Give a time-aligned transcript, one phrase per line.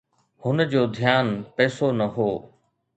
[0.43, 2.29] هن جو ڌيان پئسو نه هو